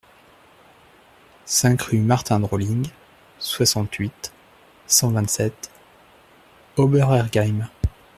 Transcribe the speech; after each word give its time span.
cinq 1.45 1.83
rue 1.83 1.99
Martin 1.99 2.39
Drolling, 2.39 2.87
soixante-huit, 3.37 4.33
cent 4.87 5.11
vingt-sept, 5.11 5.69
Oberhergheim 6.75 7.69